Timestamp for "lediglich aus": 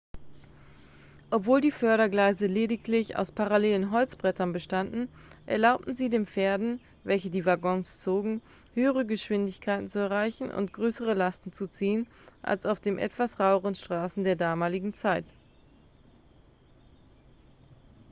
2.47-3.31